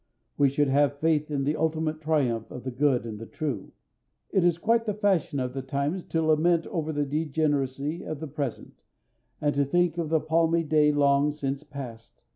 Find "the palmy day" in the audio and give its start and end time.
10.09-10.91